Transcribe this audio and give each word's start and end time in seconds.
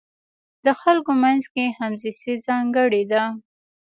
د 0.65 0.67
خلکو 0.81 1.11
منځ 1.23 1.43
کې 1.53 1.65
همزیستي 1.79 2.33
ځانګړې 2.47 3.03
ده. 3.11 3.23